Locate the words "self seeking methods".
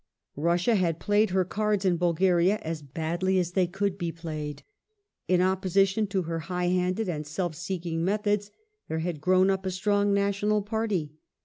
7.27-8.49